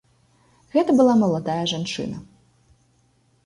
[0.75, 2.17] Гэта была маладая жанчына.